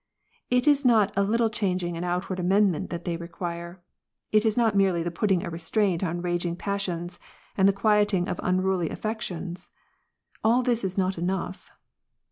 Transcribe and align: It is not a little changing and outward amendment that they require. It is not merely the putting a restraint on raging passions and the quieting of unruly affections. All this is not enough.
It 0.49 0.67
is 0.67 0.83
not 0.83 1.13
a 1.15 1.21
little 1.21 1.51
changing 1.51 1.95
and 1.95 2.03
outward 2.03 2.39
amendment 2.39 2.89
that 2.89 3.05
they 3.05 3.17
require. 3.17 3.83
It 4.31 4.47
is 4.47 4.57
not 4.57 4.75
merely 4.75 5.03
the 5.03 5.11
putting 5.11 5.45
a 5.45 5.49
restraint 5.51 6.03
on 6.03 6.23
raging 6.23 6.55
passions 6.55 7.19
and 7.55 7.67
the 7.69 7.73
quieting 7.73 8.27
of 8.27 8.39
unruly 8.41 8.89
affections. 8.89 9.69
All 10.43 10.63
this 10.63 10.83
is 10.83 10.97
not 10.97 11.19
enough. 11.19 11.69